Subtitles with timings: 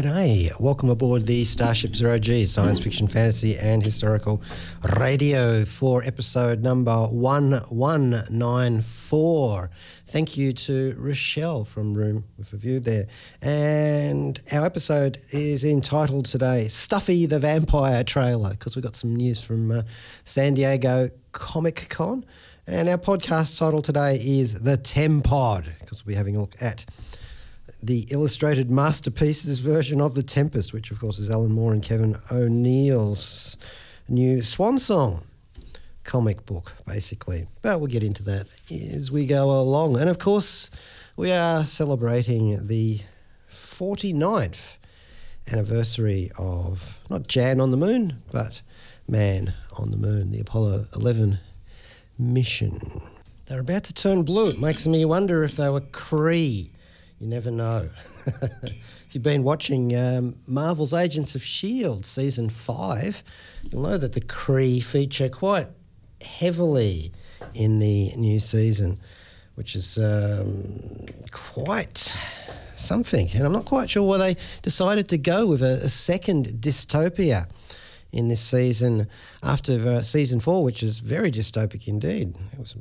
[0.00, 4.40] G'day, welcome aboard the Starship Zero G science fiction, fantasy, and historical
[4.98, 9.70] radio for episode number 1194.
[10.06, 13.08] Thank you to Rochelle from Room with a View there.
[13.42, 19.42] And our episode is entitled today Stuffy the Vampire Trailer because we got some news
[19.42, 19.82] from uh,
[20.24, 22.24] San Diego Comic Con.
[22.66, 26.86] And our podcast title today is The Tempod because we'll be having a look at
[27.82, 32.16] the illustrated masterpieces version of The Tempest, which of course is Alan Moore and Kevin
[32.30, 33.56] O'Neill's
[34.08, 35.22] new swan song
[36.04, 37.46] comic book, basically.
[37.62, 39.98] But we'll get into that as we go along.
[39.98, 40.70] And of course,
[41.16, 43.00] we are celebrating the
[43.50, 44.76] 49th
[45.50, 48.62] anniversary of not Jan on the Moon, but
[49.08, 51.38] Man on the Moon, the Apollo 11
[52.18, 52.80] mission.
[53.46, 54.50] They're about to turn blue.
[54.50, 56.70] It makes me wonder if they were Kree.
[57.20, 57.90] You never know.
[58.26, 62.04] if you've been watching um, Marvel's Agents of S.H.I.E.L.D.
[62.04, 63.22] season five,
[63.70, 65.68] you'll know that the Kree feature quite
[66.22, 67.12] heavily
[67.52, 68.98] in the new season,
[69.54, 72.16] which is um, quite
[72.76, 73.28] something.
[73.34, 77.50] And I'm not quite sure why they decided to go with a, a second dystopia
[78.12, 79.08] in this season
[79.42, 82.34] after uh, season four, which is very dystopic indeed.
[82.52, 82.74] There was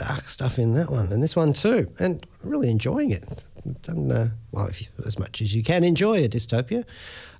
[0.00, 3.44] dark stuff in that one, and this one too, and really enjoying it.
[3.82, 6.84] Done uh, well you, as much as you can enjoy a dystopia.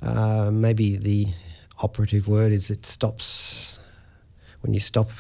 [0.03, 1.29] Uh, maybe the
[1.83, 3.81] operative word is it stops
[4.61, 5.11] when you stop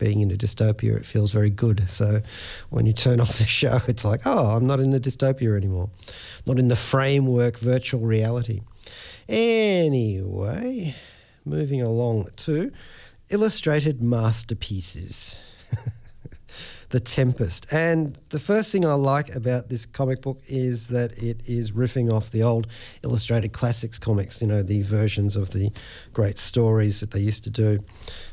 [0.00, 0.96] being in a dystopia.
[0.96, 1.88] It feels very good.
[1.88, 2.20] So
[2.70, 5.90] when you turn off the show, it's like, oh, I'm not in the dystopia anymore,
[6.46, 8.62] not in the framework virtual reality.
[9.28, 10.96] Anyway,
[11.44, 12.72] moving along to
[13.30, 15.38] illustrated masterpieces.
[16.90, 17.70] The Tempest.
[17.70, 22.10] And the first thing I like about this comic book is that it is riffing
[22.10, 22.66] off the old
[23.04, 25.70] illustrated classics comics, you know, the versions of the
[26.14, 27.80] great stories that they used to do.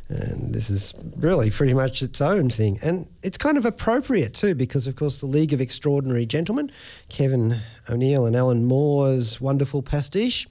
[0.07, 2.79] And this is really pretty much its own thing.
[2.81, 6.71] And it's kind of appropriate too, because of course the League of Extraordinary Gentlemen,
[7.09, 10.47] Kevin O'Neill and Alan Moore's wonderful pastiche,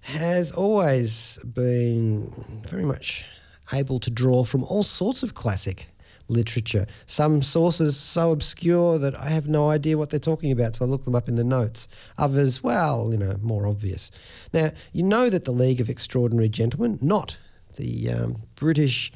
[0.00, 3.26] has always been very much
[3.72, 5.86] able to draw from all sorts of classic
[6.28, 6.86] literature.
[7.06, 10.88] Some sources so obscure that I have no idea what they're talking about, so I
[10.88, 11.88] look them up in the notes.
[12.18, 14.10] Others, well, you know, more obvious.
[14.52, 17.36] Now, you know that the League of Extraordinary Gentlemen, not
[17.76, 19.12] the um, British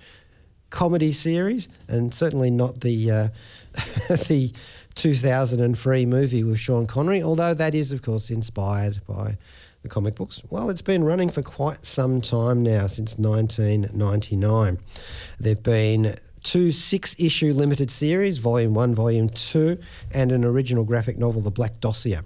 [0.71, 3.29] comedy series, and certainly not the uh,
[4.29, 4.53] the
[4.95, 9.39] 2003 movie with Sean Connery, although that is, of course, inspired by
[9.83, 10.43] the comic books.
[10.51, 14.79] Well, it's been running for quite some time now, since 1999.
[15.39, 19.79] There have been two six issue limited series, Volume 1, Volume 2,
[20.13, 22.21] and an original graphic novel, The Black Dossier.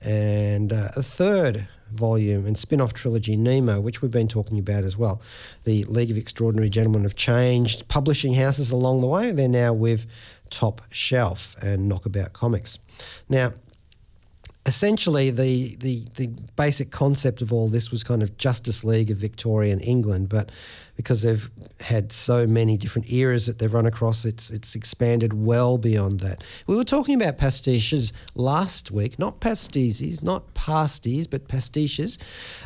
[0.00, 4.84] And uh, a third volume and spin off trilogy, Nemo, which we've been talking about
[4.84, 5.20] as well.
[5.64, 9.30] The League of Extraordinary Gentlemen have changed publishing houses along the way.
[9.30, 10.06] They're now with
[10.50, 12.78] Top Shelf and Knockabout Comics.
[13.28, 13.52] Now,
[14.64, 19.16] essentially the, the the basic concept of all this was kind of Justice League of
[19.16, 20.50] Victorian England, but
[21.02, 25.78] because they've had so many different eras that they've run across, it's it's expanded well
[25.78, 26.44] beyond that.
[26.66, 32.18] We were talking about pastiches last week, not pasties, not pasties, but pastiches,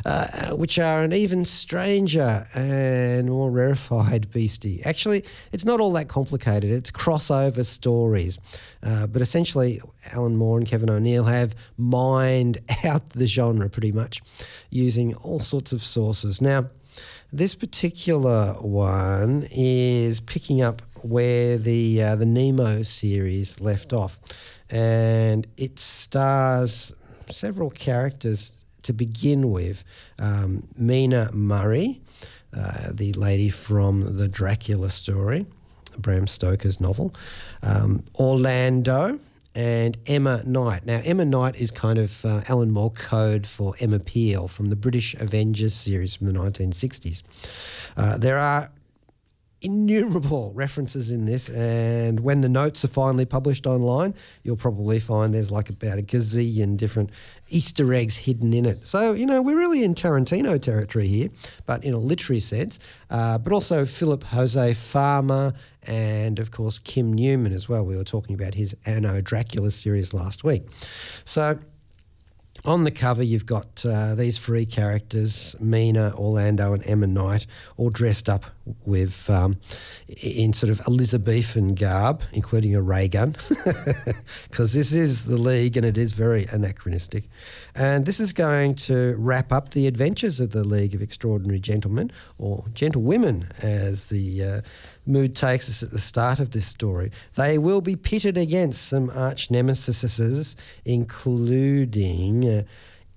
[0.05, 4.81] uh, which are an even stranger and more rarefied beastie.
[4.85, 6.71] Actually, it's not all that complicated.
[6.71, 8.37] It's crossover stories,
[8.83, 9.81] uh, but essentially,
[10.13, 14.21] Alan Moore and Kevin O'Neill have mined out the genre pretty much
[14.69, 16.41] using all sorts of sources.
[16.41, 16.69] Now,
[17.37, 24.19] this particular one is picking up where the uh, the Nemo series left off,
[24.71, 26.95] and it stars
[27.29, 29.83] several characters to begin with.
[30.17, 32.01] Um, Mina Murray,
[32.57, 35.45] uh, the lady from the Dracula story,
[35.99, 37.13] Bram Stoker's novel,
[37.61, 39.19] um, Orlando,
[39.57, 40.85] and Emma Knight.
[40.85, 44.75] Now, Emma Knight is kind of uh, Alan Moore code for Emma Peel from the
[44.75, 47.23] British Avengers series from the 1960s.
[47.97, 48.71] Uh, there are
[49.61, 54.13] innumerable references in this, and when the notes are finally published online,
[54.43, 57.09] you'll probably find there's like about a gazillion different
[57.49, 58.85] Easter eggs hidden in it.
[58.85, 61.29] So, you know, we're really in Tarantino territory here,
[61.65, 65.53] but in a literary sense, uh, but also Philip Jose Farmer
[65.87, 67.83] and, of course, Kim Newman as well.
[67.83, 70.67] We were talking about his Anno Dracula series last week.
[71.25, 71.59] So,
[72.65, 77.89] on the cover, you've got uh, these three characters Mina, Orlando, and Emma Knight, all
[77.89, 78.45] dressed up
[78.85, 79.57] with um,
[80.21, 83.35] in sort of Elizabethan garb, including a ray gun,
[84.49, 87.25] because this is the League and it is very anachronistic.
[87.75, 92.11] And this is going to wrap up the adventures of the League of Extraordinary Gentlemen,
[92.37, 94.61] or Gentlewomen, as the uh,
[95.07, 97.11] mood takes us at the start of this story.
[97.35, 100.55] They will be pitted against some arch nemesises,
[100.85, 102.47] including.
[102.47, 102.63] Uh,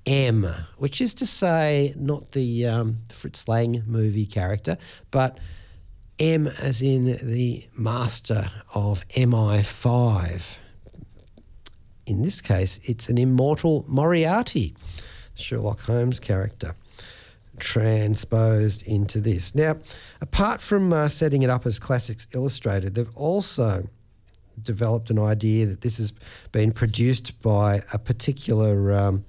[0.07, 0.47] M,
[0.79, 4.79] which is to say, not the um, Fritz Lang movie character,
[5.11, 5.39] but
[6.19, 10.59] M as in the master of MI5.
[12.07, 14.75] In this case, it's an immortal Moriarty,
[15.35, 16.75] Sherlock Holmes character,
[17.61, 19.55] transposed into this.
[19.55, 19.77] Now,
[20.21, 23.89] apart from uh, setting it up as Classics Illustrated, they've also
[24.61, 26.13] developed an idea that this has
[26.53, 28.93] been produced by a particular.
[28.93, 29.25] Um,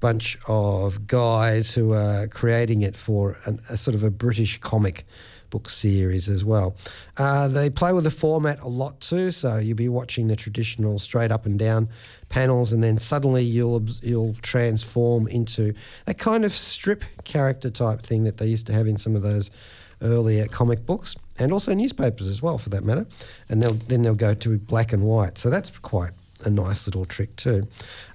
[0.00, 5.04] bunch of guys who are creating it for an, a sort of a British comic
[5.50, 6.76] book series as well.
[7.16, 10.98] Uh, they play with the format a lot too, so you'll be watching the traditional
[10.98, 11.88] straight up and down
[12.28, 15.74] panels, and then suddenly you'll you'll transform into
[16.06, 19.22] a kind of strip character type thing that they used to have in some of
[19.22, 19.50] those
[20.02, 23.06] earlier comic books and also newspapers as well, for that matter.
[23.48, 25.38] And they'll, then they'll go to black and white.
[25.38, 26.12] So that's quite
[26.44, 27.66] a nice little trick too.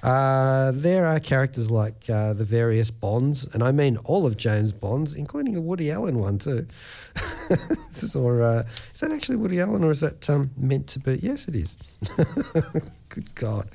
[0.04, 4.72] Uh, there are characters like uh, the various Bonds, and I mean all of James
[4.72, 6.68] Bond's, including the Woody Allen one too.
[8.16, 8.64] or uh,
[8.94, 11.18] is that actually Woody Allen, or is that um, meant to be?
[11.18, 11.78] Yes, it is.
[13.10, 13.70] Good God,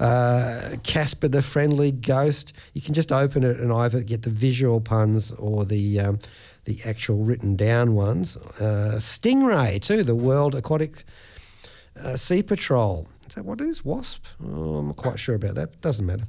[0.00, 2.54] uh, Casper the Friendly Ghost.
[2.72, 6.18] You can just open it and either get the visual puns or the um,
[6.64, 8.36] the actual written down ones.
[8.36, 11.04] Uh, Stingray too, the World Aquatic
[12.02, 13.08] uh, Sea Patrol.
[13.38, 13.84] That what it is?
[13.84, 14.24] Wasp?
[14.42, 15.80] Oh, I'm not quite sure about that.
[15.80, 16.24] Doesn't matter.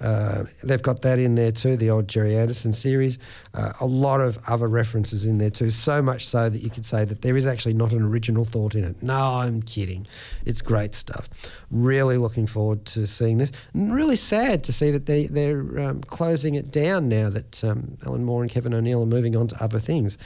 [0.00, 3.18] Uh, they've got that in there too, the old Gerry Anderson series.
[3.54, 6.84] Uh, a lot of other references in there too, so much so that you could
[6.84, 9.02] say that there is actually not an original thought in it.
[9.02, 10.06] No, I'm kidding.
[10.44, 11.28] It's great stuff.
[11.70, 13.52] Really looking forward to seeing this.
[13.72, 17.96] And really sad to see that they, they're um, closing it down now that um,
[18.06, 20.18] Alan Moore and Kevin O'Neill are moving on to other things.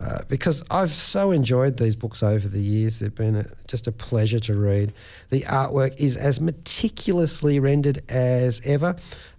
[0.00, 3.00] Uh, because I've so enjoyed these books over the years.
[3.00, 4.92] They've been a, just a pleasure to read.
[5.30, 8.87] The artwork is as meticulously rendered as ever,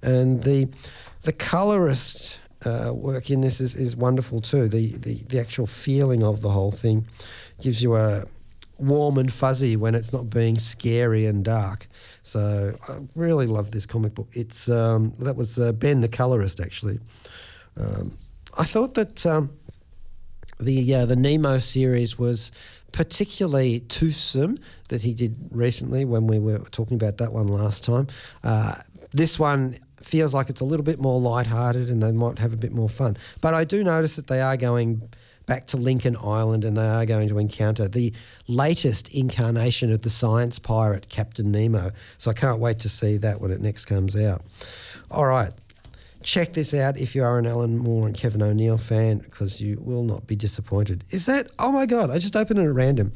[0.01, 0.67] and the
[1.23, 4.67] the colorist uh, work in this is, is wonderful too.
[4.67, 7.05] The, the the actual feeling of the whole thing
[7.61, 8.23] gives you a
[8.79, 11.87] warm and fuzzy when it's not being scary and dark.
[12.23, 14.29] So I really love this comic book.
[14.33, 16.99] It's um, that was uh, Ben, the colorist, actually.
[17.77, 18.13] Um,
[18.57, 19.51] I thought that um,
[20.59, 22.51] the uh, the Nemo series was
[22.91, 24.57] particularly toothsome
[24.87, 28.07] that he did recently when we were talking about that one last time.
[28.43, 28.73] Uh,
[29.11, 32.57] this one feels like it's a little bit more light-hearted and they might have a
[32.57, 33.17] bit more fun.
[33.41, 35.09] But I do notice that they are going
[35.45, 38.13] back to Lincoln Island and they are going to encounter the
[38.47, 41.91] latest incarnation of the science pirate Captain Nemo.
[42.17, 44.43] So I can't wait to see that when it next comes out.
[45.09, 45.51] All right.
[46.21, 49.79] Check this out if you are an Alan Moore and Kevin O'Neill fan because you
[49.81, 51.03] will not be disappointed.
[51.11, 53.13] Is that, oh my God, I just opened it at random.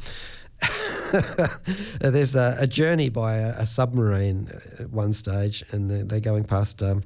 [2.00, 6.44] There's a, a, journey by a, a, submarine at one stage, and they're, they're going
[6.44, 7.04] past um,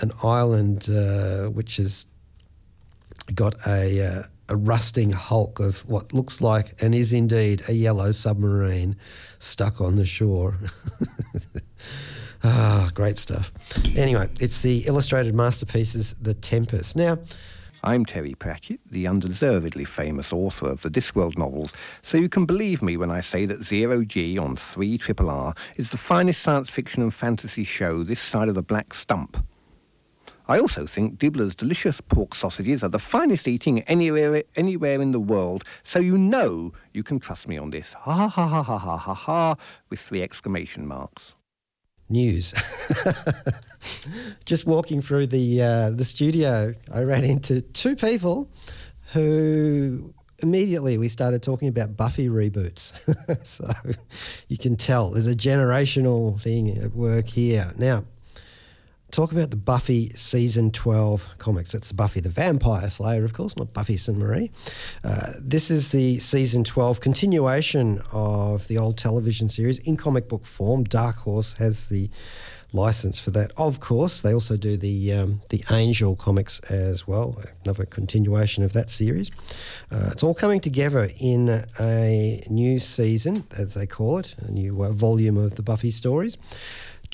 [0.00, 2.06] an island uh, which has
[3.34, 8.12] got a, uh, a rusting hulk of what looks like and is indeed a yellow
[8.12, 8.96] submarine
[9.38, 10.58] stuck on the shore.
[12.46, 13.50] Ah, great stuff.
[13.96, 16.94] Anyway, it's the illustrated masterpieces, The Tempest.
[16.94, 17.16] Now,
[17.86, 22.80] I'm Terry Pratchett, the undeservedly famous author of the Discworld novels, so you can believe
[22.80, 26.70] me when I say that Zero G on 3 Triple R is the finest science
[26.70, 29.36] fiction and fantasy show this side of the black stump.
[30.48, 35.20] I also think Dibbler's delicious pork sausages are the finest eating anywhere anywhere in the
[35.20, 37.92] world, so you know you can trust me on this.
[37.92, 39.56] Ha ha ha ha ha ha ha
[39.90, 41.34] with three exclamation marks
[42.14, 42.54] news.
[44.46, 48.48] Just walking through the uh, the studio, I ran into two people
[49.12, 52.92] who immediately we started talking about Buffy reboots.
[53.46, 53.68] so
[54.48, 57.72] you can tell there's a generational thing at work here.
[57.76, 58.04] Now,
[59.14, 61.72] talk about the Buffy season 12 comics.
[61.72, 64.18] It's Buffy the Vampire Slayer, of course, not Buffy St.
[64.18, 64.50] Marie.
[65.04, 70.44] Uh, this is the season 12 continuation of the old television series in comic book
[70.44, 70.82] form.
[70.82, 72.10] Dark Horse has the
[72.72, 73.52] license for that.
[73.56, 78.72] Of course, they also do the um, the Angel comics as well, another continuation of
[78.72, 79.30] that series.
[79.92, 84.82] Uh, it's all coming together in a new season, as they call it, a new
[84.82, 86.36] uh, volume of the Buffy stories.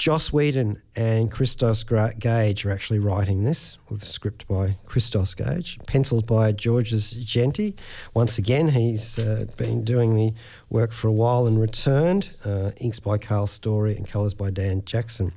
[0.01, 5.79] Joss Whedon and Christos Gage are actually writing this, with a script by Christos Gage,
[5.87, 7.77] pencils by Georges Jeanty.
[8.15, 10.33] Once again, he's uh, been doing the
[10.71, 12.31] work for a while and returned.
[12.47, 15.35] Uh, inks by Karl Story and colours by Dan Jackson.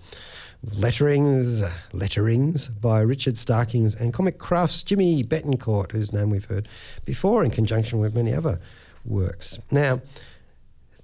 [0.80, 6.70] Letterings, letterings by Richard Starkings and Comicraft's Jimmy Betancourt, whose name we've heard
[7.04, 8.62] before in conjunction with many other
[9.04, 9.60] works.
[9.72, 10.00] Now,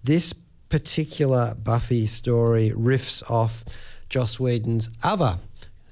[0.01, 0.33] this
[0.69, 3.63] particular Buffy story riffs off
[4.09, 5.37] Joss Whedon's other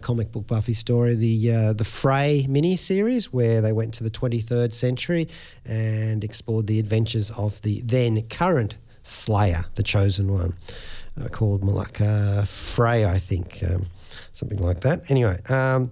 [0.02, 4.72] comic book Buffy story, the uh, the Fray miniseries, where they went to the 23rd
[4.74, 5.28] century
[5.66, 10.54] and explored the adventures of the then current Slayer, the chosen one,
[11.20, 13.88] uh, called Melaka Fray, I think, um,
[14.34, 15.10] something like that.
[15.10, 15.92] Anyway, um,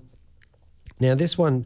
[0.99, 1.65] now this one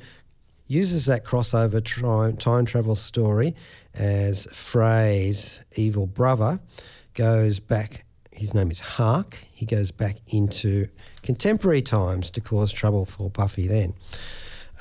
[0.67, 3.55] uses that crossover tri- time travel story
[3.95, 6.59] as Fray's evil brother
[7.19, 8.05] goes back.
[8.31, 9.43] His name is Hark.
[9.51, 10.87] He goes back into
[11.21, 13.93] contemporary times to cause trouble for Buffy then.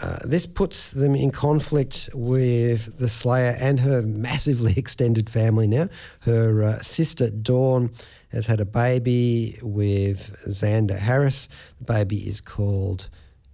[0.01, 5.89] Uh, this puts them in conflict with the Slayer and her massively extended family now.
[6.21, 7.91] Her uh, sister Dawn
[8.31, 11.49] has had a baby with Xander Harris.
[11.79, 13.09] The baby is called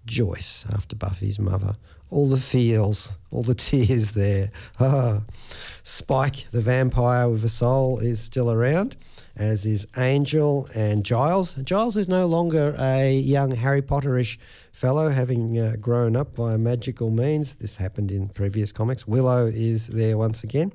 [0.05, 1.79] Joyce after Buffy's mother.
[2.15, 4.53] All the feels, all the tears there.
[5.83, 8.95] Spike, the vampire with a soul, is still around,
[9.35, 11.55] as is Angel and Giles.
[11.55, 14.39] Giles is no longer a young Harry Potterish
[14.71, 17.57] fellow, having uh, grown up via magical means.
[17.57, 19.09] This happened in previous comics.
[19.09, 20.71] Willow is there once again.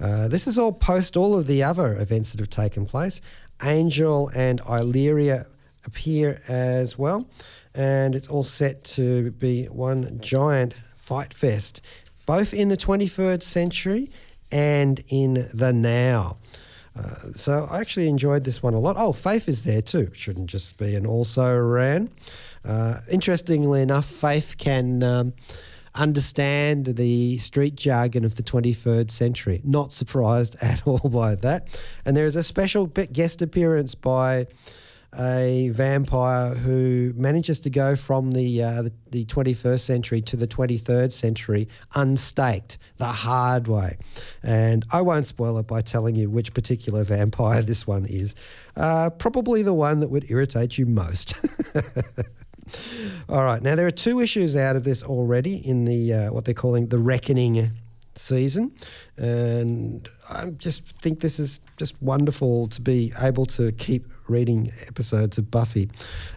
[0.00, 3.20] Uh, this is all post all of the other events that have taken place.
[3.62, 5.46] Angel and Illyria
[5.86, 7.28] appear as well,
[7.74, 11.82] and it's all set to be one giant fight fest,
[12.26, 14.10] both in the 23rd century
[14.50, 16.38] and in the now.
[16.96, 18.94] Uh, so I actually enjoyed this one a lot.
[18.96, 20.10] Oh, Faith is there too.
[20.14, 22.10] Shouldn't just be an also ran.
[22.64, 25.32] Uh, interestingly enough, Faith can um,
[25.96, 29.60] understand the street jargon of the 23rd century.
[29.64, 31.78] Not surprised at all by that.
[32.04, 34.46] And there is a special guest appearance by
[35.18, 40.46] a vampire who manages to go from the, uh, the, the 21st century to the
[40.46, 43.96] 23rd century unstaked the hard way.
[44.42, 48.34] And I won't spoil it by telling you which particular vampire this one is.
[48.76, 51.34] Uh, probably the one that would irritate you most.
[53.28, 56.44] All right, now there are two issues out of this already in the uh, what
[56.44, 57.70] they're calling the Reckoning
[58.14, 58.72] season,
[59.16, 65.38] and I just think this is just wonderful to be able to keep reading episodes
[65.38, 65.90] of Buffy.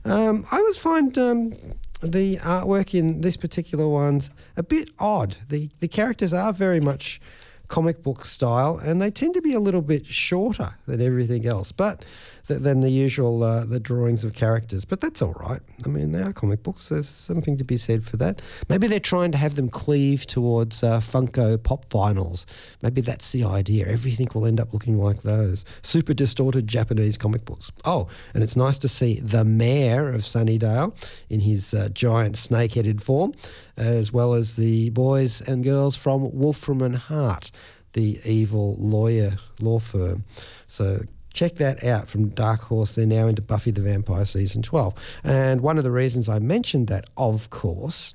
[0.05, 1.53] Um, I always find um,
[2.01, 5.37] the artwork in this particular one's a bit odd.
[5.49, 7.19] The the characters are very much
[7.67, 11.71] comic book style, and they tend to be a little bit shorter than everything else.
[11.71, 12.05] But
[12.47, 14.85] than the usual uh, the drawings of characters.
[14.85, 15.59] But that's all right.
[15.85, 16.89] I mean, they are comic books.
[16.89, 18.41] There's something to be said for that.
[18.69, 22.45] Maybe they're trying to have them cleave towards uh, Funko Pop vinyls.
[22.81, 23.87] Maybe that's the idea.
[23.87, 27.71] Everything will end up looking like those super distorted Japanese comic books.
[27.85, 30.95] Oh, and it's nice to see the mayor of Sunnydale
[31.29, 33.33] in his uh, giant snake-headed form,
[33.77, 37.51] as well as the boys and girls from Wolfram and Hart
[37.97, 40.23] the evil lawyer law firm.
[40.67, 40.99] So
[41.33, 42.93] check that out from Dark Horse.
[42.93, 44.93] They're now into Buffy the Vampire season 12.
[45.23, 48.13] And one of the reasons I mentioned that, of course,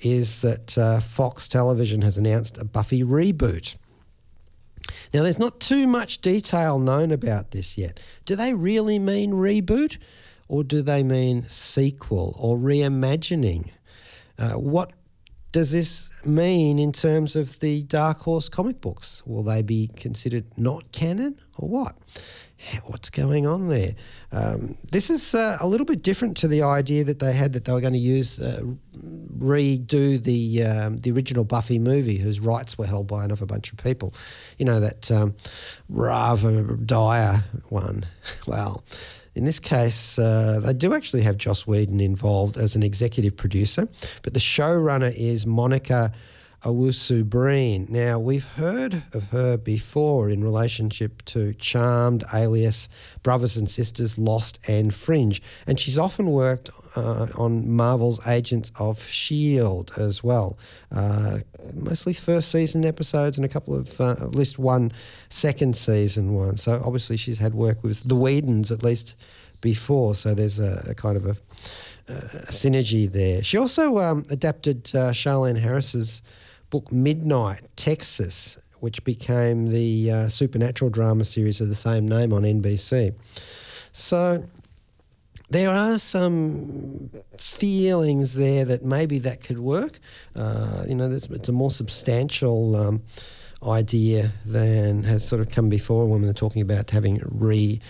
[0.00, 3.74] is that uh, Fox Television has announced a Buffy reboot.
[5.12, 7.98] Now, there's not too much detail known about this yet.
[8.24, 9.98] Do they really mean reboot
[10.48, 13.70] or do they mean sequel or reimagining?
[14.38, 14.92] Uh, what
[15.52, 19.22] does this mean in terms of the Dark Horse comic books?
[19.26, 21.96] Will they be considered not canon or what?
[22.84, 23.92] what's going on there?
[24.32, 27.64] Um, this is uh, a little bit different to the idea that they had that
[27.64, 28.62] they were going to use uh,
[29.38, 33.78] redo the um, the original Buffy movie, whose rights were held by another bunch of
[33.78, 34.14] people.
[34.58, 35.36] You know that um,
[35.88, 38.06] rather dire one.
[38.46, 38.84] well.
[39.36, 43.86] In this case, uh, they do actually have Joss Whedon involved as an executive producer,
[44.22, 46.10] but the showrunner is Monica
[46.62, 47.86] Owusu Breen.
[47.88, 52.88] Now, we've heard of her before in relationship to Charmed, Alias,
[53.22, 55.42] Brothers and Sisters, Lost, and Fringe.
[55.66, 59.92] And she's often worked uh, on Marvel's Agents of S.H.I.E.L.D.
[59.96, 60.58] as well.
[60.90, 61.38] Uh,
[61.74, 64.92] mostly first season episodes and a couple of, uh, at least one
[65.28, 66.56] second season one.
[66.56, 69.16] So obviously she's had work with the Whedons at least
[69.60, 70.14] before.
[70.14, 71.36] So there's a, a kind of a,
[72.08, 73.42] synergy there.
[73.42, 76.22] She also um, adapted uh, Charlaine Harris's
[76.70, 82.42] book Midnight, Texas, which became the uh, supernatural drama series of the same name on
[82.42, 83.14] NBC.
[83.92, 84.44] So
[85.48, 89.98] there are some feelings there that maybe that could work.
[90.34, 93.02] Uh, you know, it's a more substantial um,
[93.62, 97.80] idea than has sort of come before when we're talking about having re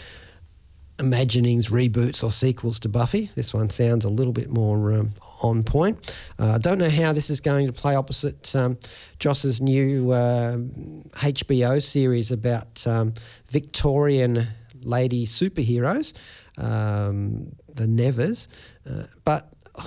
[0.99, 3.31] imaginings, reboots, or sequels to Buffy.
[3.35, 5.13] This one sounds a little bit more um,
[5.43, 6.15] on point.
[6.39, 8.79] I uh, don't know how this is going to play opposite um,
[9.19, 13.15] Joss's new uh, HBO series about um,
[13.49, 14.47] Victorian
[14.83, 16.15] lady superheroes,
[16.59, 18.49] um, the Nevers.
[18.89, 19.53] Uh, but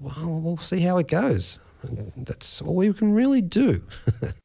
[0.00, 1.60] well, we'll see how it goes.
[2.16, 3.82] That's all we can really do.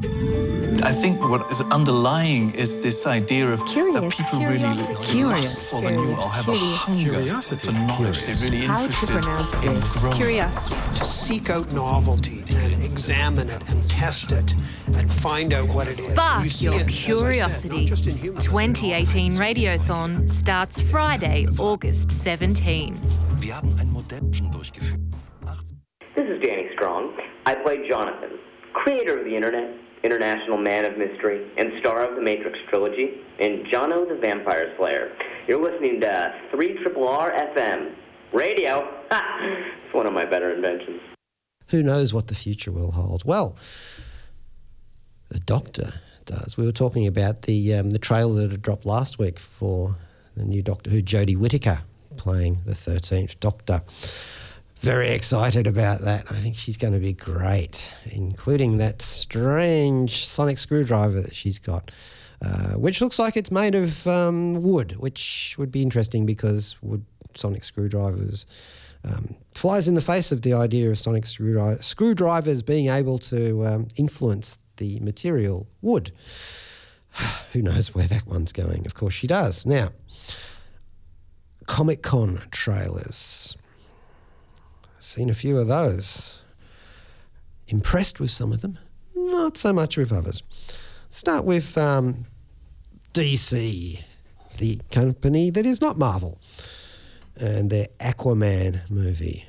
[0.00, 3.98] I think what is underlying is this idea of Curious.
[3.98, 7.66] that people really curious for the new or have a hunger Curiosity.
[7.66, 8.22] for knowledge.
[8.22, 10.16] They're really interested in growing.
[10.16, 10.76] Curiosity.
[10.98, 14.54] To seek out novelty and examine it and test it
[14.96, 16.06] and find out what it is.
[16.12, 17.86] Spark you your it, curiosity.
[17.88, 22.94] Said, 2018 Radiothon starts Friday, August 17.
[23.40, 25.00] Wir haben ein Modell durchgeführt.
[26.14, 27.16] This is Danny Strong.
[27.46, 28.38] I play Jonathan,
[28.74, 33.66] creator of the internet international man of mystery, and star of the Matrix trilogy, and
[33.66, 35.12] Jono the Vampire Slayer.
[35.46, 37.94] You're listening to 3 R FM.
[38.32, 38.86] Radio.
[39.10, 41.00] it's one of my better inventions.
[41.68, 43.24] Who knows what the future will hold?
[43.24, 43.56] Well,
[45.28, 46.56] the Doctor does.
[46.56, 49.96] We were talking about the um, the trailer that had dropped last week for
[50.36, 51.82] the new Doctor Who, Jodie Whittaker
[52.16, 53.82] playing the 13th Doctor
[54.80, 56.30] very excited about that.
[56.30, 61.90] I think she's going to be great, including that strange sonic screwdriver that she's got,
[62.40, 67.04] uh, which looks like it's made of um, wood, which would be interesting because wood
[67.34, 68.46] sonic screwdrivers
[69.04, 73.66] um, flies in the face of the idea of sonic screwdri- screwdrivers being able to
[73.66, 76.12] um, influence the material wood.
[77.52, 78.86] Who knows where that one's going?
[78.86, 79.66] Of course, she does.
[79.66, 79.90] Now,
[81.66, 83.56] Comic Con trailers.
[84.98, 86.42] Seen a few of those.
[87.68, 88.78] Impressed with some of them,
[89.14, 90.42] not so much with others.
[91.10, 92.24] Start with um,
[93.12, 94.02] DC,
[94.58, 96.40] the company that is not Marvel,
[97.40, 99.44] and their Aquaman movie.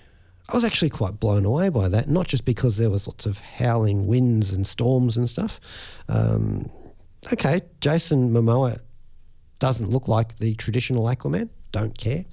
[0.50, 3.40] I was actually quite blown away by that, not just because there was lots of
[3.40, 5.60] howling winds and storms and stuff.
[6.08, 6.66] Um,
[7.32, 8.80] okay, Jason Momoa
[9.60, 11.50] doesn't look like the traditional Aquaman.
[11.72, 12.26] Don't care.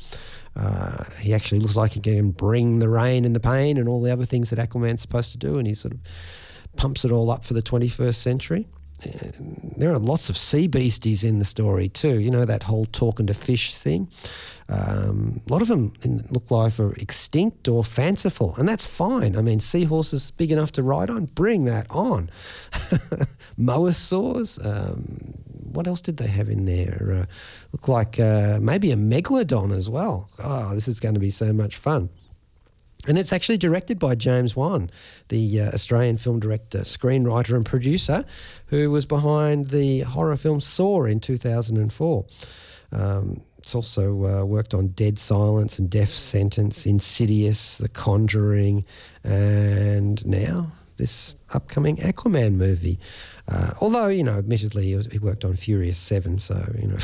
[0.54, 4.00] Uh, he actually looks like he can bring the rain and the pain and all
[4.00, 6.00] the other things that Aquaman's supposed to do, and he sort of
[6.76, 8.68] pumps it all up for the 21st century.
[9.76, 12.18] There are lots of sea beasties in the story too.
[12.20, 14.08] You know that whole talking to fish thing.
[14.68, 15.92] Um, a lot of them
[16.30, 19.36] look like are extinct or fanciful, and that's fine.
[19.36, 22.30] I mean, seahorses big enough to ride on, bring that on.
[23.58, 24.64] Mosasaurs.
[24.64, 27.12] Um, what else did they have in there?
[27.12, 27.24] Uh,
[27.72, 30.30] look like uh, maybe a megalodon as well.
[30.42, 32.08] Oh, this is going to be so much fun.
[33.06, 34.90] And it's actually directed by James Wan,
[35.28, 38.24] the uh, Australian film director, screenwriter, and producer,
[38.66, 42.26] who was behind the horror film Saw in 2004.
[42.92, 48.84] Um, it's also uh, worked on Dead Silence and Death Sentence, Insidious, The Conjuring,
[49.24, 52.98] and now this upcoming Aquaman movie.
[53.48, 56.98] Uh, although, you know, admittedly, he worked on Furious 7, so, you know,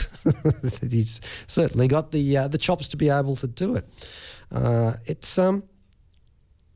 [0.90, 3.88] he's certainly got the uh, the chops to be able to do it.
[4.50, 5.62] Uh, it's, um,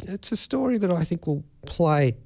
[0.03, 2.17] it's a story that I think will play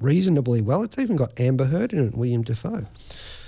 [0.00, 0.82] reasonably well.
[0.82, 2.86] It's even got Amber Heard in it, William Dafoe.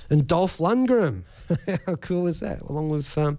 [0.09, 1.23] And Dolph Lundgren.
[1.87, 2.61] How cool is that?
[2.63, 3.39] Along with um,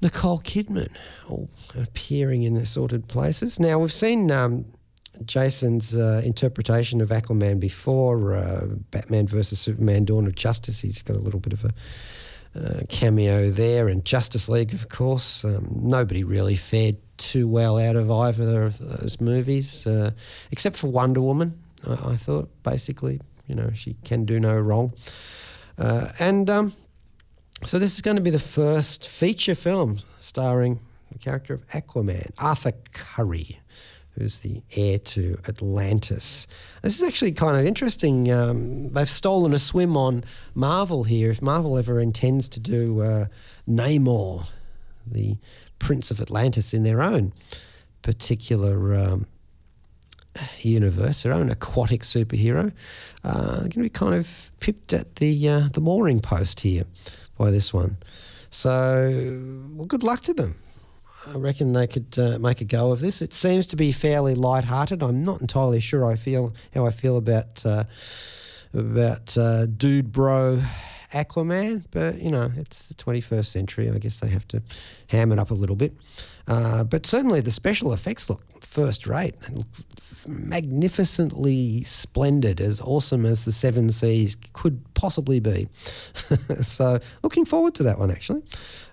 [0.00, 0.94] Nicole Kidman,
[1.28, 3.58] all appearing in assorted places.
[3.58, 4.64] Now, we've seen um,
[5.24, 10.80] Jason's uh, interpretation of Aquaman before uh, Batman versus Superman: Dawn of Justice.
[10.80, 11.70] He's got a little bit of a
[12.56, 15.44] uh, cameo there, and Justice League, of course.
[15.44, 20.10] Um, nobody really fared too well out of either of those movies, uh,
[20.50, 21.58] except for Wonder Woman.
[21.86, 24.92] I, I, thought basically, you know, she can do no wrong,
[25.78, 26.74] uh, and um,
[27.64, 30.80] so this is going to be the first feature film starring
[31.12, 33.60] the character of Aquaman, Arthur Curry
[34.18, 36.46] who's the heir to Atlantis.
[36.82, 38.30] This is actually kind of interesting.
[38.30, 40.24] Um, they've stolen a swim on
[40.54, 41.30] Marvel here.
[41.30, 43.26] If Marvel ever intends to do uh,
[43.68, 44.48] Namor,
[45.06, 45.36] the
[45.78, 47.32] Prince of Atlantis, in their own
[48.02, 49.26] particular um,
[50.60, 52.72] universe, their own aquatic superhero,
[53.22, 56.84] uh, going to be kind of pipped at the uh, the mooring post here
[57.38, 57.96] by this one.
[58.50, 59.10] So,
[59.74, 60.56] well, good luck to them.
[61.26, 63.22] I reckon they could uh, make a go of this.
[63.22, 65.02] It seems to be fairly light-hearted.
[65.02, 67.84] I'm not entirely sure I feel how I feel about uh,
[68.74, 70.62] about uh, dude bro
[71.14, 73.90] Aquaman, but you know it's the 21st century.
[73.90, 74.62] I guess they have to
[75.06, 75.94] ham it up a little bit.
[76.46, 79.64] Uh, but certainly the special effects look first rate, and
[80.26, 85.68] magnificently splendid, as awesome as the Seven Seas could possibly be.
[86.60, 88.42] so looking forward to that one actually.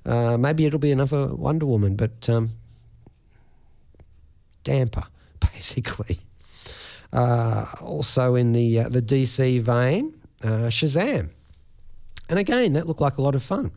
[0.05, 2.51] Uh, maybe it'll be another Wonder Woman, but um,
[4.63, 5.03] damper,
[5.39, 6.19] basically.
[7.11, 11.29] Uh, also in the uh, the DC vein, uh, Shazam,
[12.31, 13.71] and again that looked like a lot of fun.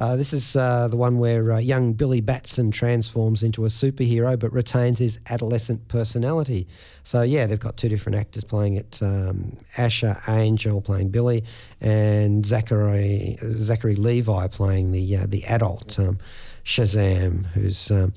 [0.00, 4.38] Uh, this is uh, the one where uh, young Billy Batson transforms into a superhero
[4.38, 6.66] but retains his adolescent personality.
[7.02, 11.44] So, yeah, they've got two different actors playing it um, Asher Angel playing Billy,
[11.82, 16.16] and Zachary, Zachary Levi playing the, uh, the adult um,
[16.64, 18.14] Shazam, whose um,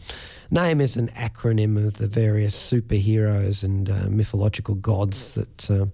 [0.50, 5.88] name is an acronym of the various superheroes and uh, mythological gods that uh,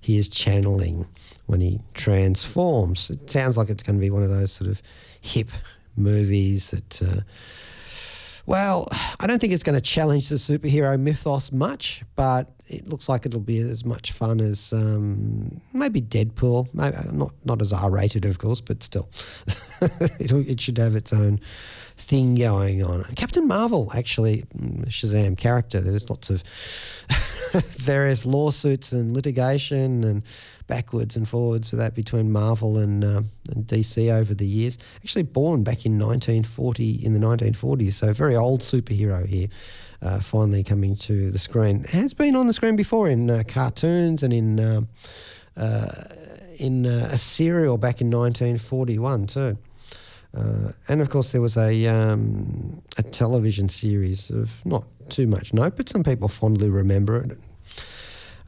[0.00, 1.06] he is channeling
[1.46, 3.10] when he transforms.
[3.10, 4.82] It sounds like it's going to be one of those sort of
[5.20, 5.50] hip
[5.96, 7.02] movies that.
[7.02, 7.20] Uh,
[8.46, 8.86] well,
[9.20, 13.24] I don't think it's going to challenge the superhero mythos much, but it looks like
[13.24, 16.68] it'll be as much fun as um, maybe Deadpool.
[16.74, 19.08] Maybe, uh, not not as R rated, of course, but still,
[19.80, 21.40] it should have its own
[21.96, 23.04] thing going on.
[23.16, 25.80] Captain Marvel, actually, mm, Shazam character.
[25.80, 26.42] There's lots of
[27.76, 30.24] various lawsuits and litigation and
[30.66, 33.22] backwards and forwards for that between Marvel and, uh,
[33.54, 34.78] and DC over the years.
[34.96, 39.48] Actually, born back in 1940 in the 1940s, so very old superhero here.
[40.02, 41.82] Uh, finally coming to the screen.
[41.84, 44.88] Has been on the screen before in uh, cartoons and in um,
[45.56, 45.88] uh,
[46.58, 49.56] in uh, a serial back in 1941 too.
[50.36, 55.52] Uh, and of course, there was a um, a television series of not too much
[55.52, 57.38] note, but some people fondly remember it.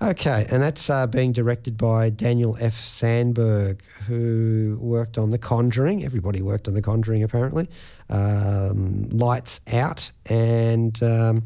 [0.02, 2.74] Okay, and that's uh, being directed by Daniel F.
[2.74, 6.04] Sandberg, who worked on The Conjuring.
[6.04, 7.66] Everybody worked on The Conjuring, apparently.
[8.10, 11.44] Um, Lights Out and um,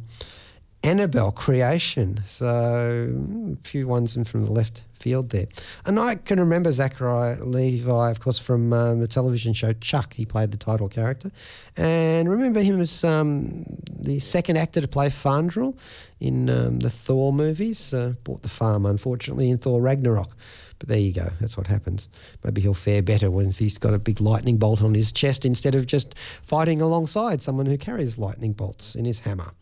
[0.83, 2.23] Annabelle Creation.
[2.27, 5.47] So a few ones in from the left field there.
[5.87, 10.15] And I can remember Zachary Levi, of course, from uh, the television show Chuck.
[10.15, 11.31] He played the title character.
[11.77, 15.77] And remember him as um, the second actor to play Fandral
[16.21, 17.95] in um, the Thor movies.
[17.95, 20.37] Uh, bought the farm, unfortunately, in Thor Ragnarok.
[20.79, 21.29] But there you go.
[21.41, 22.09] That's what happens.
[22.43, 25.75] Maybe he'll fare better when he's got a big lightning bolt on his chest instead
[25.75, 29.53] of just fighting alongside someone who carries lightning bolts in his hammer.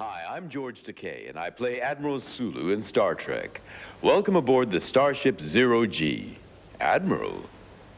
[0.00, 3.60] Hi, I'm George Takei, and I play Admiral Sulu in Star Trek.
[4.00, 6.38] Welcome aboard the Starship Zero G.
[6.80, 7.44] Admiral?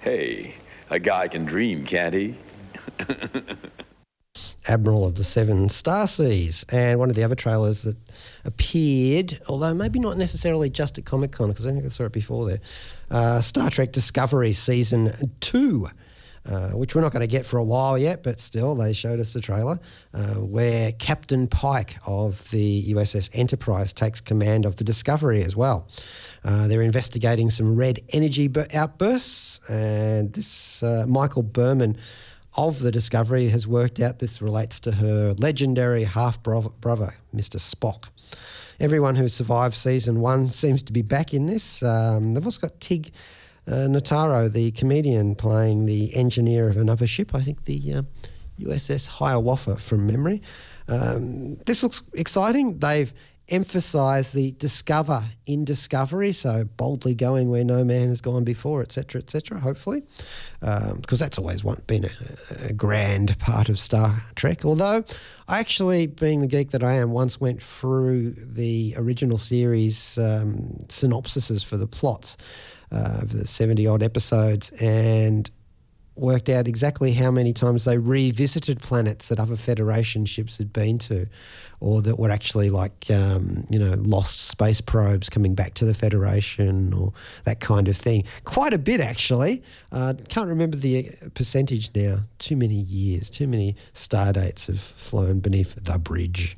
[0.00, 0.56] Hey,
[0.90, 2.34] a guy can dream, can't he?
[4.68, 6.64] Admiral of the Seven Star Seas.
[6.72, 7.96] And one of the other trailers that
[8.44, 12.12] appeared, although maybe not necessarily just at Comic Con, because I think I saw it
[12.12, 12.60] before there,
[13.12, 15.88] uh, Star Trek Discovery Season 2.
[16.44, 19.20] Uh, which we're not going to get for a while yet, but still, they showed
[19.20, 19.78] us the trailer
[20.12, 25.86] uh, where Captain Pike of the USS Enterprise takes command of the Discovery as well.
[26.44, 31.94] Uh, they're investigating some red energy outbursts, and this uh, Michael Burnham
[32.56, 37.58] of the Discovery has worked out this relates to her legendary half brother, Mr.
[37.60, 38.08] Spock.
[38.80, 41.84] Everyone who survived season one seems to be back in this.
[41.84, 43.12] Um, they've also got Tig
[43.66, 47.34] uh, Notaro, the comedian, playing the engineer of another ship.
[47.34, 48.02] I think the uh,
[48.60, 50.42] USS Hiawatha from memory.
[50.88, 52.78] Um, this looks exciting.
[52.78, 53.12] They've
[53.48, 59.20] emphasised the discover in discovery, so boldly going where no man has gone before, etc.,
[59.20, 59.60] etc.
[59.60, 60.02] Hopefully,
[60.60, 64.64] because um, that's always one, been a, a, grand part of Star Trek.
[64.64, 65.04] Although
[65.48, 70.76] I actually, being the geek that I am, once went through the original series um,
[70.88, 72.36] synopsises for the plots
[72.92, 74.70] uh, of the 70 odd episodes.
[74.82, 75.50] And
[76.14, 80.98] worked out exactly how many times they revisited planets that other Federation ships had been
[80.98, 81.26] to,
[81.80, 85.94] or that were actually like um, you know lost space probes coming back to the
[85.94, 87.12] Federation or
[87.44, 88.24] that kind of thing.
[88.44, 89.62] Quite a bit actually.
[89.90, 92.20] Uh, can't remember the percentage now.
[92.38, 96.56] Too many years, too many star dates have flown beneath the bridge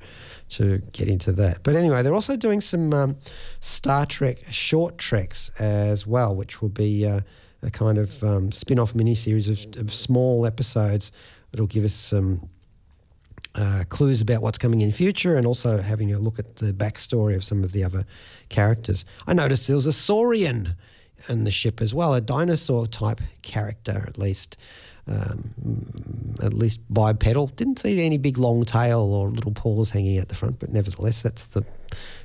[0.51, 1.63] to get into that.
[1.63, 3.17] But anyway, they're also doing some um,
[3.61, 7.07] Star Trek short treks as well, which will be.
[7.07, 7.21] Uh,
[7.65, 11.11] a kind of um, spin off miniseries of, of small episodes
[11.51, 12.49] that'll give us some
[13.55, 17.35] uh, clues about what's coming in future and also having a look at the backstory
[17.35, 18.05] of some of the other
[18.49, 19.05] characters.
[19.27, 20.75] I noticed there was a Saurian
[21.29, 24.59] in the ship as well, a dinosaur type character at least.
[25.07, 25.53] Um,
[26.43, 27.49] at least bipedal.
[27.49, 31.21] Didn't see any big long tail or little paws hanging out the front, but nevertheless,
[31.21, 31.67] that's the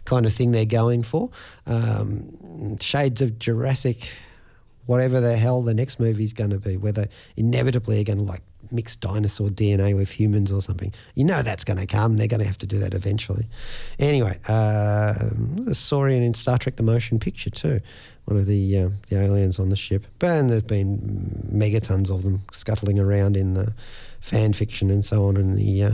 [0.06, 1.30] kind of thing they're going for.
[1.68, 4.10] Um, shades of Jurassic
[4.90, 8.24] whatever the hell the next movie is going to be, whether inevitably are going to
[8.24, 10.94] like mix dinosaur DNA with humans or something.
[11.16, 12.18] You know that's going to come.
[12.18, 13.48] They're going to have to do that eventually.
[13.98, 15.14] Anyway, uh,
[15.56, 17.80] the Saurian in Star Trek: The Motion Picture too,
[18.26, 20.06] one of the uh, the aliens on the ship.
[20.20, 23.74] But there's been megatons of them scuttling around in the
[24.20, 25.92] fan fiction and so on, in the uh,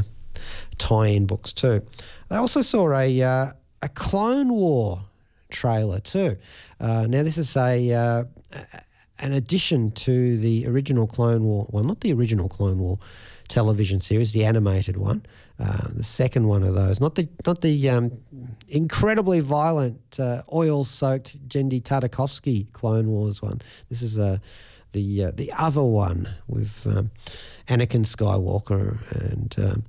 [0.77, 1.81] tie-in books too.
[2.29, 3.47] I also saw a uh,
[3.81, 5.01] a Clone War
[5.49, 6.37] trailer too.
[6.79, 8.23] Uh, now this is a uh,
[9.19, 11.67] an addition to the original Clone War.
[11.69, 12.99] Well, not the original Clone War
[13.47, 15.25] television series, the animated one,
[15.59, 16.99] uh, the second one of those.
[16.99, 18.11] Not the not the um,
[18.67, 23.61] incredibly violent uh, oil-soaked Genndy Tartakovsky Clone Wars one.
[23.89, 24.37] This is a uh,
[24.91, 27.11] the uh, the other one with um,
[27.67, 28.99] Anakin Skywalker
[29.31, 29.55] and.
[29.59, 29.83] Um,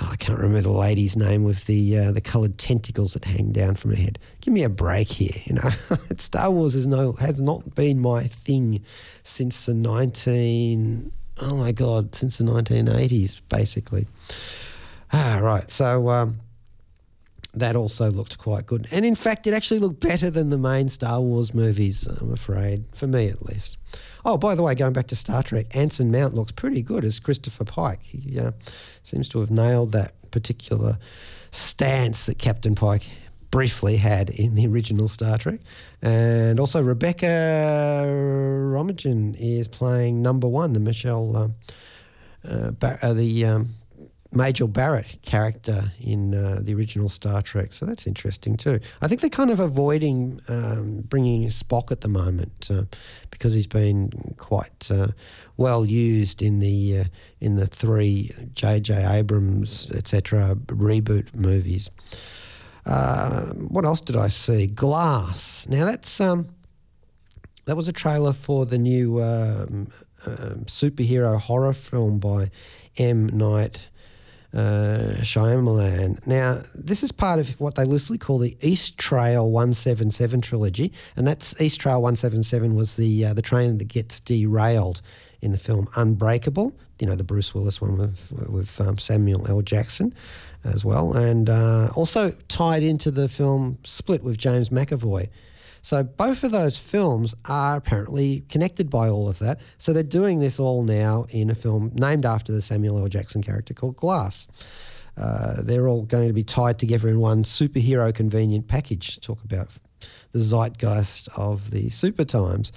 [0.00, 3.52] oh, I can't remember the lady's name with the uh, the coloured tentacles that hang
[3.52, 4.18] down from her head.
[4.40, 5.70] Give me a break here, you know.
[6.16, 8.82] Star Wars is no has not been my thing
[9.22, 14.06] since the nineteen oh my god since the nineteen eighties basically.
[15.12, 15.70] Ah, right.
[15.70, 16.08] So.
[16.08, 16.40] Um,
[17.52, 18.86] that also looked quite good.
[18.92, 22.84] And in fact, it actually looked better than the main Star Wars movies, I'm afraid,
[22.94, 23.76] for me at least.
[24.24, 27.18] Oh, by the way, going back to Star Trek, Anson Mount looks pretty good as
[27.18, 28.02] Christopher Pike.
[28.02, 28.52] He uh,
[29.02, 30.98] seems to have nailed that particular
[31.50, 33.04] stance that Captain Pike
[33.50, 35.60] briefly had in the original Star Trek.
[36.02, 41.54] And also, Rebecca Romijn is playing number one, the Michelle, um,
[42.48, 43.74] uh, uh, the um,
[44.32, 47.72] Majel Barrett character in uh, the original Star Trek.
[47.72, 48.78] So that's interesting too.
[49.02, 52.84] I think they're kind of avoiding um, bringing Spock at the moment uh,
[53.30, 55.08] because he's been quite uh,
[55.56, 57.04] well used in the uh,
[57.40, 59.04] in the three J.J.
[59.04, 60.54] Abrams etc.
[60.66, 61.90] reboot movies.
[62.86, 64.68] Uh, what else did I see?
[64.68, 65.66] Glass.
[65.68, 66.54] Now that's um,
[67.64, 69.88] that was a trailer for the new um,
[70.24, 72.50] um superhero horror film by
[72.96, 73.26] M.
[73.26, 73.89] Night
[74.54, 76.26] uh, Shyamalan.
[76.26, 81.54] Now, this is part of what they loosely call the Eastrail 177 trilogy, and that's
[81.54, 85.02] Eastrail 177 was the uh, the train that gets derailed
[85.40, 86.72] in the film Unbreakable.
[86.98, 89.62] You know, the Bruce Willis one with, with um, Samuel L.
[89.62, 90.14] Jackson
[90.64, 95.28] as well, and uh, also tied into the film Split with James McAvoy.
[95.82, 99.60] So both of those films are apparently connected by all of that.
[99.78, 103.08] So they're doing this all now in a film named after the Samuel L.
[103.08, 104.46] Jackson character called Glass.
[105.16, 109.20] Uh, they're all going to be tied together in one superhero convenient package.
[109.20, 109.68] Talk about
[110.32, 112.72] the zeitgeist of the super times.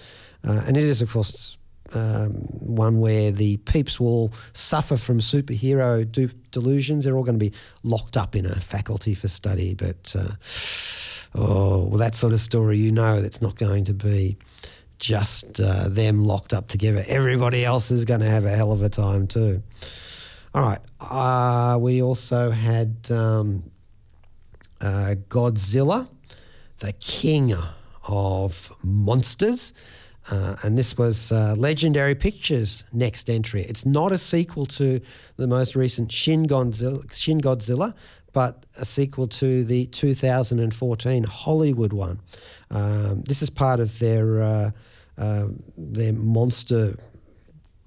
[0.45, 1.57] Uh, and it is, of course,
[1.93, 7.05] um, one where the peeps will suffer from superhero delusions.
[7.05, 10.15] They're all going to be locked up in a faculty for study, but.
[10.17, 10.33] Uh,
[11.35, 14.37] oh, well, that sort of story, you know, that's not going to be
[14.99, 17.03] just uh, them locked up together.
[17.07, 19.61] Everybody else is going to have a hell of a time too.
[20.53, 20.79] All right.
[21.01, 23.63] Uh, we also had um,
[24.79, 26.07] uh, Godzilla,
[26.79, 27.53] the king
[28.07, 29.73] of monsters.
[30.31, 33.63] Uh, and this was uh, Legendary Pictures' next entry.
[33.63, 35.01] It's not a sequel to
[35.35, 37.93] the most recent Shin Godzilla, Shin Godzilla
[38.33, 42.19] but a sequel to the 2014 Hollywood one.
[42.71, 44.71] Um, this is part of their uh,
[45.17, 46.95] uh, their monster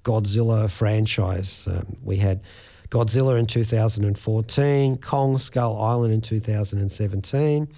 [0.05, 1.67] Godzilla franchise.
[1.69, 2.43] Um, we had
[2.91, 7.69] Godzilla in 2014, Kong Skull Island in 2017.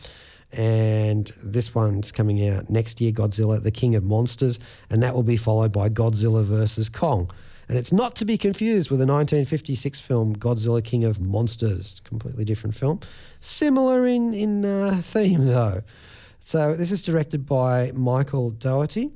[0.56, 4.58] And this one's coming out next year, Godzilla, the King of Monsters,
[4.90, 7.30] and that will be followed by Godzilla versus Kong.
[7.68, 12.46] And it's not to be confused with the 1956 film Godzilla King of Monsters, completely
[12.46, 13.00] different film.
[13.40, 15.82] Similar in, in uh, theme, though.
[16.40, 19.10] So this is directed by Michael Dougherty,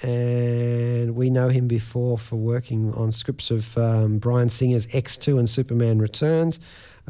[0.00, 5.48] and we know him before for working on scripts of um, Bryan Singer's X2 and
[5.48, 6.60] Superman Returns.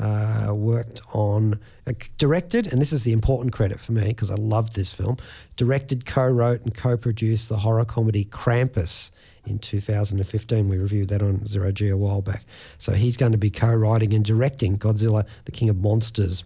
[0.00, 4.36] Uh, worked on, uh, directed, and this is the important credit for me because I
[4.36, 5.16] loved this film.
[5.56, 9.10] Directed, co wrote, and co produced the horror comedy Krampus
[9.44, 10.68] in 2015.
[10.68, 12.44] We reviewed that on Zero G a while back.
[12.78, 16.44] So he's going to be co writing and directing Godzilla, the King of Monsters.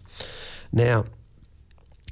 [0.71, 1.05] Now,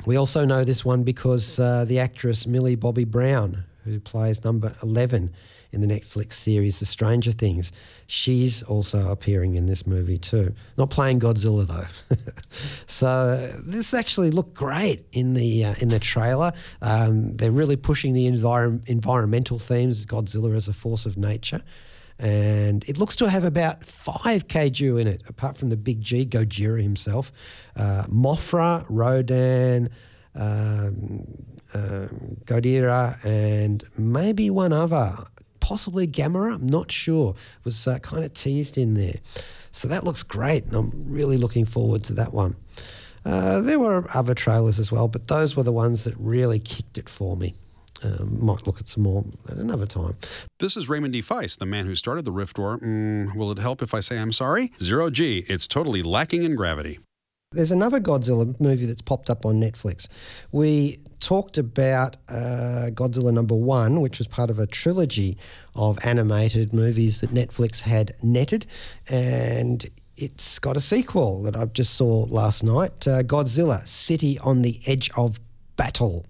[0.05, 4.73] we also know this one because uh, the actress Millie Bobby Brown, who plays number
[4.83, 5.31] 11
[5.71, 7.71] in the Netflix series The Stranger Things.
[8.07, 10.53] She's also appearing in this movie too.
[10.77, 12.15] Not playing Godzilla though.
[12.85, 16.51] so this actually looked great in the uh, in the trailer.
[16.81, 21.61] Um, they're really pushing the envir- environmental themes, Godzilla as a force of nature.
[22.19, 26.23] And it looks to have about five kaiju in it, apart from the big G,
[26.23, 27.31] Gojira himself,
[27.75, 29.89] uh, Mothra, Rodan,
[30.35, 31.25] um,
[31.73, 32.07] uh,
[32.45, 35.13] Ghidorah, and maybe one other
[35.61, 36.55] possibly Gamera.
[36.55, 37.35] I'm not sure.
[37.63, 39.15] Was uh, kind of teased in there.
[39.71, 42.57] So that looks great, and I'm really looking forward to that one.
[43.23, 46.97] Uh, there were other trailers as well, but those were the ones that really kicked
[46.97, 47.53] it for me.
[48.03, 50.17] Um, might look at some more at another time.
[50.59, 51.21] This is Raymond D.
[51.21, 52.79] Feist, the man who started the Rift War.
[52.79, 54.71] Mm, will it help if I say I'm sorry?
[54.81, 55.45] Zero G.
[55.47, 56.99] It's totally lacking in gravity.
[57.53, 60.07] There's another Godzilla movie that's popped up on Netflix.
[60.53, 65.37] We talked about uh, Godzilla number one, which was part of a trilogy
[65.75, 68.67] of animated movies that Netflix had netted,
[69.09, 69.85] and
[70.15, 74.79] it's got a sequel that I just saw last night uh, Godzilla City on the
[74.87, 75.41] Edge of
[75.75, 76.25] Battle.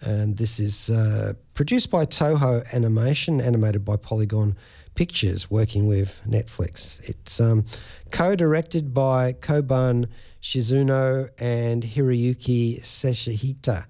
[0.00, 4.56] And this is uh, produced by Toho Animation, animated by Polygon
[4.96, 7.08] Pictures, working with Netflix.
[7.08, 7.64] It's um,
[8.10, 10.08] co directed by Kobun
[10.42, 13.86] Shizuno and Hiroyuki Seshita.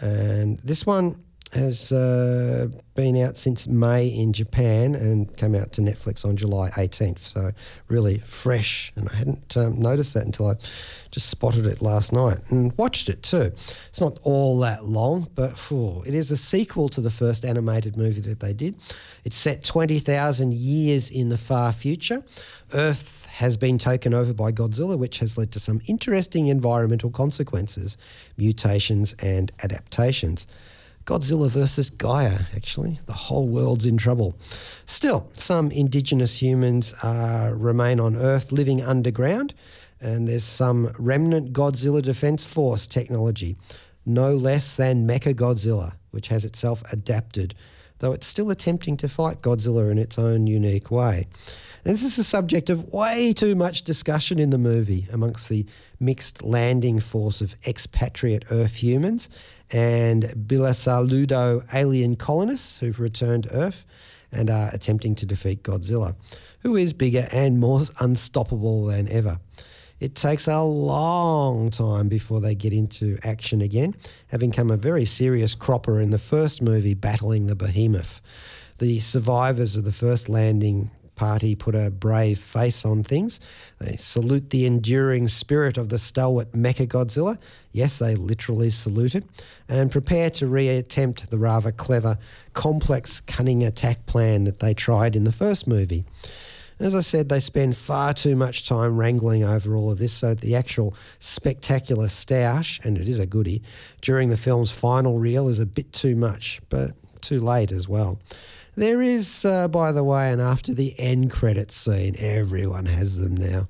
[0.00, 5.80] And this one has uh, been out since May in Japan and came out to
[5.80, 7.20] Netflix on July 18th.
[7.20, 7.50] So
[7.88, 8.92] really fresh.
[8.96, 10.54] And I hadn't um, noticed that until I
[11.10, 13.52] just spotted it last night and watched it too.
[13.88, 17.96] It's not all that long, but whew, it is a sequel to the first animated
[17.96, 18.76] movie that they did.
[19.24, 22.22] It's set 20,000 years in the far future.
[22.74, 27.96] Earth has been taken over by Godzilla, which has led to some interesting environmental consequences,
[28.36, 30.48] mutations, and adaptations.
[31.04, 32.98] Godzilla versus Gaia, actually.
[33.06, 34.36] The whole world's in trouble.
[34.86, 39.54] Still, some indigenous humans uh, remain on Earth living underground,
[40.00, 43.56] and there's some remnant Godzilla Defense Force technology,
[44.04, 47.54] no less than Mecha Godzilla, which has itself adapted,
[47.98, 51.26] though it's still attempting to fight Godzilla in its own unique way.
[51.84, 55.66] And this is a subject of way too much discussion in the movie amongst the
[56.00, 59.28] mixed landing force of expatriate Earth humans
[59.70, 63.84] and Bilusaludo alien colonists who've returned to Earth
[64.32, 66.14] and are attempting to defeat Godzilla,
[66.60, 69.38] who is bigger and more unstoppable than ever.
[70.00, 73.96] It takes a long time before they get into action again,
[74.28, 78.20] having come a very serious cropper in the first movie, Battling the Behemoth.
[78.78, 83.40] The survivors of the first landing party put a brave face on things.
[83.80, 87.38] They salute the enduring spirit of the stalwart Mecha Godzilla.
[87.72, 89.24] Yes, they literally salute it.
[89.68, 92.18] And prepare to reattempt the rather clever,
[92.52, 96.04] complex, cunning attack plan that they tried in the first movie.
[96.80, 100.34] As I said, they spend far too much time wrangling over all of this, so
[100.34, 103.62] the actual spectacular stoush, and it is a goodie,
[104.00, 108.20] during the film's final reel is a bit too much, but too late as well.
[108.76, 113.36] There is, uh, by the way, and after the end credits scene, everyone has them
[113.36, 113.66] now.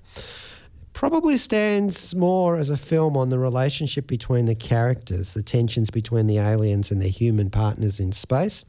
[0.92, 6.26] Probably stands more as a film on the relationship between the characters, the tensions between
[6.26, 8.66] the aliens and their human partners in space,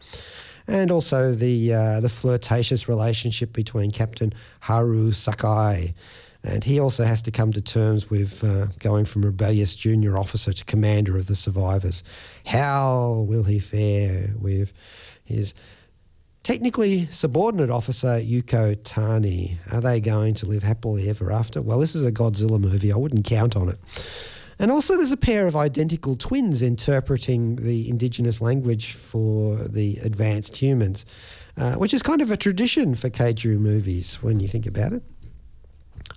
[0.70, 5.94] and also the uh, the flirtatious relationship between Captain Haru Sakai.
[6.42, 10.54] And he also has to come to terms with uh, going from rebellious junior officer
[10.54, 12.02] to commander of the survivors.
[12.46, 14.72] How will he fare with
[15.26, 15.54] his
[16.42, 19.58] Technically, subordinate officer Yuko Tani.
[19.72, 21.62] Are they going to live happily ever after?
[21.62, 22.92] Well, this is a Godzilla movie.
[22.92, 23.78] I wouldn't count on it.
[24.60, 30.58] And also, there's a pair of identical twins interpreting the indigenous language for the advanced
[30.58, 31.06] humans,
[31.56, 35.04] uh, which is kind of a tradition for kaiju movies when you think about it.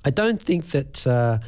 [0.04, 1.06] I don't think that.
[1.06, 1.38] Uh,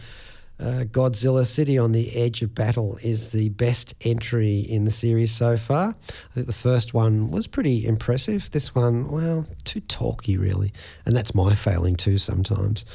[0.64, 5.30] uh, Godzilla City on the Edge of Battle is the best entry in the series
[5.30, 5.88] so far.
[5.88, 8.50] I think the first one was pretty impressive.
[8.50, 10.72] This one, well, too talky, really.
[11.04, 12.86] And that's my failing too sometimes.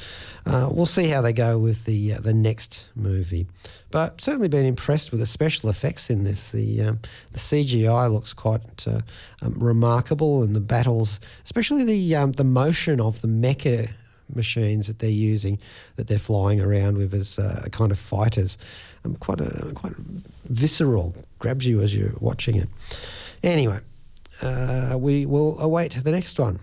[0.46, 3.46] Uh, we'll see how they go with the, uh, the next movie.
[3.92, 6.50] But certainly been impressed with the special effects in this.
[6.50, 6.98] The, um,
[7.32, 9.00] the CGI looks quite uh,
[9.42, 13.90] um, remarkable, and the battles, especially the, um, the motion of the mecha
[14.34, 15.58] machines that they're using,
[15.96, 18.58] that they're flying around with as uh, kind of fighters.
[19.04, 19.94] Um, quite a quite
[20.48, 22.68] visceral, grabs you as you're watching it.
[23.42, 23.78] Anyway,
[24.42, 26.60] uh, we will await the next one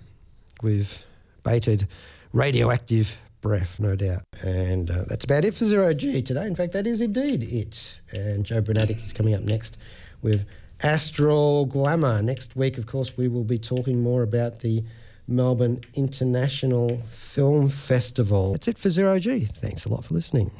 [0.62, 1.04] with
[1.44, 1.88] bated
[2.34, 4.24] radioactive breath, no doubt.
[4.44, 6.46] And uh, that's about it for Zero G today.
[6.46, 8.00] In fact, that is indeed it.
[8.12, 9.78] And Joe Brunatic is coming up next
[10.22, 10.46] with
[10.84, 12.22] Astral Glamour.
[12.22, 14.84] Next week, of course, we will be talking more about the
[15.28, 18.54] Melbourne International Film Festival.
[18.54, 19.46] That's it for Zero G.
[19.46, 20.52] Thanks a lot for listening.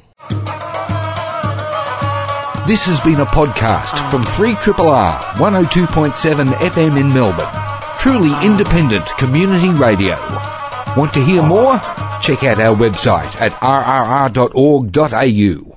[2.66, 7.48] This has been a podcast from 3RRR 102.7 FM in Melbourne.
[7.98, 10.16] Truly independent community radio.
[10.94, 11.78] Want to hear more?
[12.20, 15.68] Check out our website at rrr.org.au.